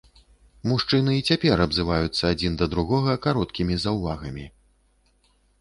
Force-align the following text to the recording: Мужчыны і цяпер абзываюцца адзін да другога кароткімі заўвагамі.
Мужчыны 0.71 1.11
і 1.17 1.25
цяпер 1.31 1.63
абзываюцца 1.67 2.23
адзін 2.37 2.57
да 2.63 2.71
другога 2.73 3.13
кароткімі 3.27 3.81
заўвагамі. 3.85 4.45